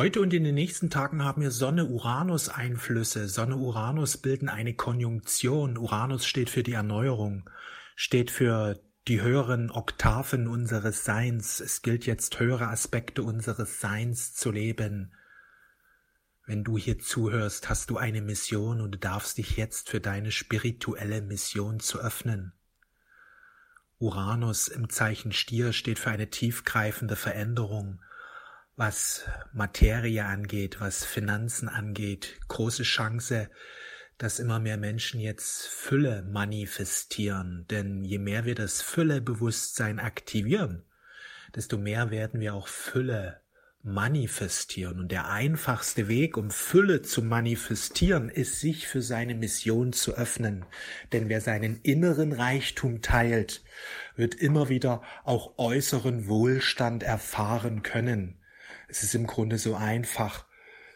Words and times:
Heute 0.00 0.22
und 0.22 0.32
in 0.32 0.44
den 0.44 0.54
nächsten 0.54 0.88
Tagen 0.88 1.22
haben 1.22 1.42
wir 1.42 1.50
Sonne-Uranus-Einflüsse. 1.50 3.28
Sonne-Uranus 3.28 4.16
bilden 4.16 4.48
eine 4.48 4.72
Konjunktion. 4.72 5.76
Uranus 5.76 6.24
steht 6.24 6.48
für 6.48 6.62
die 6.62 6.72
Erneuerung, 6.72 7.50
steht 7.96 8.30
für 8.30 8.80
die 9.08 9.20
höheren 9.20 9.70
Oktaven 9.70 10.48
unseres 10.48 11.04
Seins. 11.04 11.60
Es 11.60 11.82
gilt 11.82 12.06
jetzt 12.06 12.40
höhere 12.40 12.68
Aspekte 12.68 13.22
unseres 13.22 13.82
Seins 13.82 14.32
zu 14.32 14.50
leben. 14.50 15.12
Wenn 16.46 16.64
du 16.64 16.78
hier 16.78 16.98
zuhörst, 16.98 17.68
hast 17.68 17.90
du 17.90 17.98
eine 17.98 18.22
Mission 18.22 18.80
und 18.80 18.92
du 18.92 18.98
darfst 18.98 19.36
dich 19.36 19.58
jetzt 19.58 19.90
für 19.90 20.00
deine 20.00 20.30
spirituelle 20.30 21.20
Mission 21.20 21.78
zu 21.78 21.98
öffnen. 21.98 22.54
Uranus 23.98 24.66
im 24.68 24.88
Zeichen 24.88 25.32
Stier 25.32 25.74
steht 25.74 25.98
für 25.98 26.08
eine 26.08 26.30
tiefgreifende 26.30 27.16
Veränderung, 27.16 28.00
was 28.80 29.26
Materie 29.52 30.24
angeht, 30.24 30.80
was 30.80 31.04
Finanzen 31.04 31.68
angeht. 31.68 32.40
Große 32.48 32.82
Chance, 32.82 33.50
dass 34.16 34.38
immer 34.38 34.58
mehr 34.58 34.78
Menschen 34.78 35.20
jetzt 35.20 35.66
Fülle 35.66 36.22
manifestieren. 36.22 37.66
Denn 37.68 38.04
je 38.04 38.18
mehr 38.18 38.46
wir 38.46 38.54
das 38.54 38.80
Füllebewusstsein 38.80 39.98
aktivieren, 39.98 40.82
desto 41.54 41.76
mehr 41.76 42.10
werden 42.10 42.40
wir 42.40 42.54
auch 42.54 42.68
Fülle 42.68 43.42
manifestieren. 43.82 44.98
Und 44.98 45.12
der 45.12 45.28
einfachste 45.28 46.08
Weg, 46.08 46.38
um 46.38 46.50
Fülle 46.50 47.02
zu 47.02 47.20
manifestieren, 47.20 48.30
ist, 48.30 48.60
sich 48.60 48.88
für 48.88 49.02
seine 49.02 49.34
Mission 49.34 49.92
zu 49.92 50.16
öffnen. 50.16 50.64
Denn 51.12 51.28
wer 51.28 51.42
seinen 51.42 51.82
inneren 51.82 52.32
Reichtum 52.32 53.02
teilt, 53.02 53.62
wird 54.16 54.36
immer 54.36 54.70
wieder 54.70 55.02
auch 55.24 55.58
äußeren 55.58 56.28
Wohlstand 56.28 57.02
erfahren 57.02 57.82
können. 57.82 58.39
Es 58.90 59.04
ist 59.04 59.14
im 59.14 59.28
Grunde 59.28 59.56
so 59.56 59.76
einfach, 59.76 60.46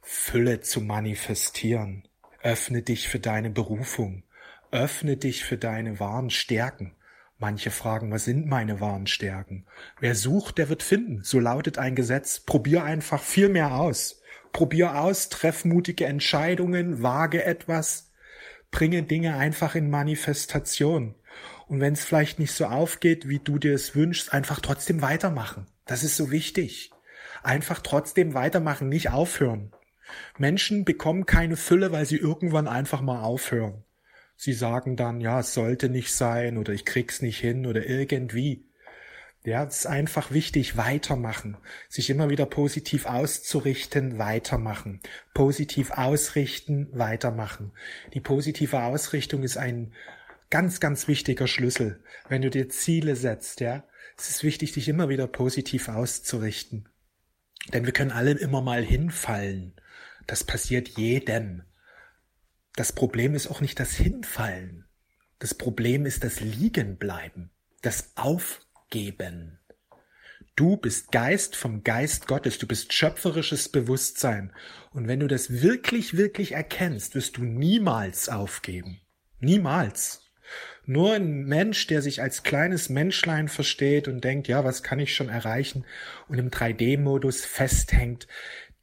Fülle 0.00 0.60
zu 0.60 0.80
manifestieren. 0.80 2.06
Öffne 2.40 2.82
dich 2.82 3.08
für 3.08 3.18
deine 3.18 3.50
Berufung. 3.50 4.22
Öffne 4.70 5.16
dich 5.16 5.44
für 5.44 5.58
deine 5.58 5.98
wahren 5.98 6.30
Stärken. 6.30 6.94
Manche 7.38 7.72
fragen, 7.72 8.12
was 8.12 8.26
sind 8.26 8.46
meine 8.46 8.80
wahren 8.80 9.08
Stärken? 9.08 9.66
Wer 9.98 10.14
sucht, 10.14 10.58
der 10.58 10.68
wird 10.68 10.84
finden. 10.84 11.24
So 11.24 11.40
lautet 11.40 11.78
ein 11.78 11.96
Gesetz. 11.96 12.38
Probier 12.38 12.84
einfach 12.84 13.22
viel 13.22 13.48
mehr 13.48 13.74
aus. 13.74 14.22
Probier 14.52 14.96
aus, 14.96 15.28
treff 15.28 15.64
mutige 15.64 16.06
Entscheidungen, 16.06 17.02
wage 17.02 17.44
etwas, 17.44 18.12
bringe 18.70 19.02
Dinge 19.02 19.36
einfach 19.36 19.74
in 19.74 19.90
Manifestation. 19.90 21.16
Und 21.66 21.80
wenn 21.80 21.94
es 21.94 22.04
vielleicht 22.04 22.38
nicht 22.38 22.52
so 22.52 22.66
aufgeht, 22.66 23.28
wie 23.28 23.40
du 23.40 23.58
dir 23.58 23.74
es 23.74 23.96
wünschst, 23.96 24.32
einfach 24.32 24.60
trotzdem 24.60 25.02
weitermachen. 25.02 25.66
Das 25.86 26.04
ist 26.04 26.16
so 26.16 26.30
wichtig. 26.30 26.90
Einfach 27.42 27.80
trotzdem 27.80 28.34
weitermachen, 28.34 28.88
nicht 28.88 29.10
aufhören. 29.10 29.72
Menschen 30.38 30.84
bekommen 30.84 31.26
keine 31.26 31.56
Fülle, 31.56 31.92
weil 31.92 32.06
sie 32.06 32.16
irgendwann 32.16 32.68
einfach 32.68 33.00
mal 33.00 33.22
aufhören. 33.22 33.84
Sie 34.36 34.52
sagen 34.52 34.96
dann, 34.96 35.20
ja, 35.20 35.40
es 35.40 35.54
sollte 35.54 35.88
nicht 35.88 36.14
sein 36.14 36.56
oder 36.58 36.72
ich 36.72 36.84
krieg's 36.84 37.22
nicht 37.22 37.38
hin 37.38 37.66
oder 37.66 37.86
irgendwie. 37.86 38.66
Ja, 39.42 39.64
es 39.64 39.78
ist 39.78 39.86
einfach 39.86 40.32
wichtig, 40.32 40.76
weitermachen, 40.76 41.56
sich 41.88 42.10
immer 42.10 42.28
wieder 42.28 42.44
positiv 42.44 43.06
auszurichten, 43.06 44.18
weitermachen, 44.18 45.00
positiv 45.32 45.92
ausrichten, 45.92 46.88
weitermachen. 46.92 47.72
Die 48.12 48.20
positive 48.20 48.82
Ausrichtung 48.82 49.42
ist 49.42 49.56
ein 49.56 49.94
ganz, 50.50 50.78
ganz 50.78 51.08
wichtiger 51.08 51.46
Schlüssel. 51.46 52.02
Wenn 52.28 52.42
du 52.42 52.50
dir 52.50 52.68
Ziele 52.68 53.16
setzt, 53.16 53.60
ja, 53.60 53.84
es 54.18 54.28
ist 54.28 54.44
wichtig, 54.44 54.72
dich 54.72 54.88
immer 54.88 55.08
wieder 55.08 55.26
positiv 55.26 55.88
auszurichten. 55.88 56.89
Denn 57.68 57.84
wir 57.84 57.92
können 57.92 58.10
alle 58.10 58.32
immer 58.32 58.62
mal 58.62 58.82
hinfallen. 58.82 59.74
Das 60.26 60.44
passiert 60.44 60.88
jedem. 60.88 61.62
Das 62.76 62.92
Problem 62.92 63.34
ist 63.34 63.48
auch 63.48 63.60
nicht 63.60 63.78
das 63.78 63.92
Hinfallen. 63.92 64.86
Das 65.38 65.54
Problem 65.54 66.06
ist 66.06 66.24
das 66.24 66.40
Liegenbleiben, 66.40 67.50
das 67.82 68.12
Aufgeben. 68.16 69.58
Du 70.56 70.76
bist 70.76 71.10
Geist 71.12 71.56
vom 71.56 71.84
Geist 71.84 72.26
Gottes, 72.26 72.58
du 72.58 72.66
bist 72.66 72.92
schöpferisches 72.92 73.70
Bewusstsein. 73.70 74.52
Und 74.92 75.08
wenn 75.08 75.20
du 75.20 75.26
das 75.26 75.62
wirklich, 75.62 76.16
wirklich 76.16 76.52
erkennst, 76.52 77.14
wirst 77.14 77.38
du 77.38 77.44
niemals 77.44 78.28
aufgeben. 78.28 79.00
Niemals. 79.38 80.29
Nur 80.86 81.14
ein 81.14 81.44
Mensch, 81.44 81.86
der 81.86 82.02
sich 82.02 82.22
als 82.22 82.42
kleines 82.42 82.88
Menschlein 82.88 83.48
versteht 83.48 84.08
und 84.08 84.24
denkt, 84.24 84.48
ja, 84.48 84.64
was 84.64 84.82
kann 84.82 84.98
ich 84.98 85.14
schon 85.14 85.28
erreichen 85.28 85.84
und 86.28 86.38
im 86.38 86.50
3D-Modus 86.50 87.44
festhängt, 87.44 88.26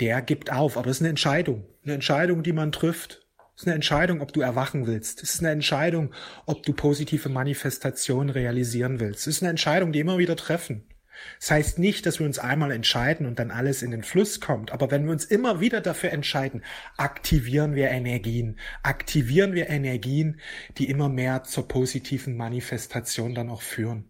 der 0.00 0.22
gibt 0.22 0.52
auf. 0.52 0.76
Aber 0.76 0.90
es 0.90 0.96
ist 0.96 1.02
eine 1.02 1.10
Entscheidung. 1.10 1.64
Eine 1.84 1.94
Entscheidung, 1.94 2.42
die 2.42 2.52
man 2.52 2.72
trifft. 2.72 3.26
Es 3.56 3.62
ist 3.62 3.68
eine 3.68 3.76
Entscheidung, 3.76 4.20
ob 4.20 4.32
du 4.32 4.40
erwachen 4.40 4.86
willst. 4.86 5.22
Es 5.22 5.34
ist 5.34 5.40
eine 5.40 5.50
Entscheidung, 5.50 6.12
ob 6.46 6.64
du 6.64 6.72
positive 6.72 7.28
Manifestationen 7.28 8.30
realisieren 8.30 8.98
willst. 8.98 9.26
Es 9.26 9.36
ist 9.36 9.42
eine 9.42 9.50
Entscheidung, 9.50 9.92
die 9.92 10.00
immer 10.00 10.18
wieder 10.18 10.34
treffen. 10.34 10.84
Das 11.40 11.50
heißt 11.50 11.78
nicht, 11.78 12.06
dass 12.06 12.18
wir 12.18 12.26
uns 12.26 12.38
einmal 12.38 12.70
entscheiden 12.70 13.26
und 13.26 13.38
dann 13.38 13.50
alles 13.50 13.82
in 13.82 13.90
den 13.90 14.02
Fluss 14.02 14.40
kommt. 14.40 14.72
Aber 14.72 14.90
wenn 14.90 15.04
wir 15.04 15.12
uns 15.12 15.24
immer 15.24 15.60
wieder 15.60 15.80
dafür 15.80 16.10
entscheiden, 16.12 16.62
aktivieren 16.96 17.74
wir 17.74 17.90
Energien. 17.90 18.58
Aktivieren 18.82 19.54
wir 19.54 19.68
Energien, 19.68 20.40
die 20.78 20.88
immer 20.88 21.08
mehr 21.08 21.44
zur 21.44 21.68
positiven 21.68 22.36
Manifestation 22.36 23.34
dann 23.34 23.50
auch 23.50 23.62
führen. 23.62 24.08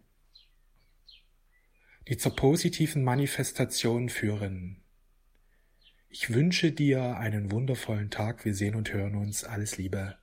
Die 2.08 2.16
zur 2.16 2.36
positiven 2.36 3.02
Manifestation 3.02 4.08
führen. 4.10 4.82
Ich 6.16 6.32
wünsche 6.32 6.70
dir 6.70 7.16
einen 7.16 7.50
wundervollen 7.50 8.10
Tag. 8.10 8.44
Wir 8.44 8.54
sehen 8.54 8.76
und 8.76 8.92
hören 8.92 9.16
uns. 9.16 9.42
Alles 9.42 9.78
Liebe. 9.78 10.12